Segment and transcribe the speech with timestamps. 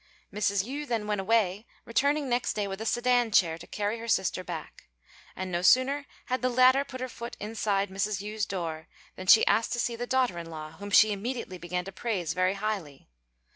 [0.33, 0.63] Mrs.
[0.67, 4.43] Yü then went away, returning next day with a sedan chair to carry her sister
[4.43, 4.87] back;
[5.35, 8.19] and no sooner had the latter put her foot inside Mrs.
[8.19, 11.85] Yü's door, than she asked to see the daughter in law, whom she immediately began
[11.85, 13.09] to praise very highly.